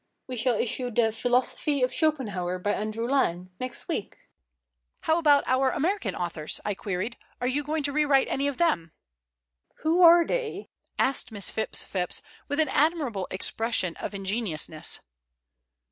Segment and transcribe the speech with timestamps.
[0.25, 4.17] We shall issue the Philosophy of Schopenhauer by Andrew Lang next week."
[5.01, 7.17] "How about our American authors?" I queried.
[7.39, 8.93] "Are you going to rewrite any of them?"
[9.83, 15.01] "Who are they?" asked Miss Phipps Phipps, with an admirable expression of ingenuousness.